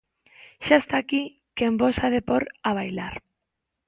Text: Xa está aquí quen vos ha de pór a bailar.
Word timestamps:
Xa 0.65 0.75
está 0.79 0.95
aquí 0.99 1.23
quen 1.57 1.73
vos 1.79 1.95
ha 2.01 2.09
de 2.15 2.21
pór 2.29 2.43
a 2.67 2.69
bailar. 2.77 3.15